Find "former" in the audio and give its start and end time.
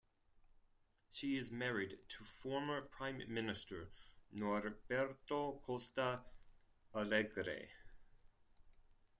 2.23-2.81